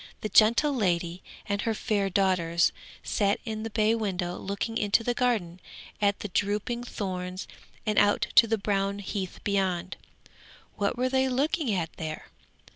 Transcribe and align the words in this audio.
The 0.21 0.29
gentle 0.29 0.73
lady 0.73 1.21
and 1.47 1.61
her 1.61 1.75
fair 1.75 2.09
daughters 2.09 2.71
sat 3.03 3.39
in 3.45 3.61
the 3.61 3.69
bay 3.69 3.93
window 3.93 4.35
looking 4.35 4.75
into 4.75 5.03
the 5.03 5.13
garden 5.13 5.59
at 6.01 6.21
the 6.21 6.27
drooping 6.29 6.85
thorns 6.85 7.47
and 7.85 7.99
out 7.99 8.25
to 8.33 8.47
the 8.47 8.57
brown 8.57 8.97
heath 8.97 9.39
beyond. 9.43 9.97
What 10.75 10.97
were 10.97 11.07
they 11.09 11.29
looking 11.29 11.71
at 11.75 11.93
there? 11.97 12.29